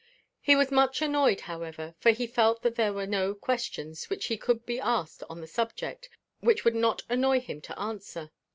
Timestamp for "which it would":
6.39-6.75